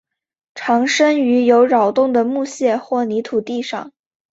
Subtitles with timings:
[0.55, 3.91] 常生长于有扰动的木屑或泥土地上。